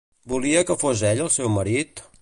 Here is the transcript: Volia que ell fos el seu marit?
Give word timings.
Volia 0.31 0.63
que 0.69 0.73
ell 0.75 0.81
fos 0.85 1.05
el 1.11 1.23
seu 1.37 1.53
marit? 1.59 2.07